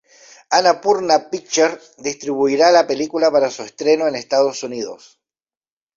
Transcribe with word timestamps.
Annapurna 0.59 1.17
Pictures 1.29 1.91
distribuirá 1.99 2.71
la 2.71 2.87
película 2.87 3.29
para 3.29 3.51
su 3.51 3.61
estreno 3.61 4.07
en 4.07 4.15
Estados 4.15 4.63
Unidos. 4.63 5.19